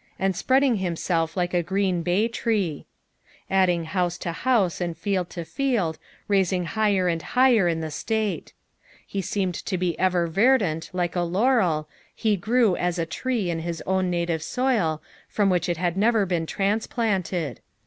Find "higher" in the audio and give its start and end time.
6.64-7.08, 7.20-7.68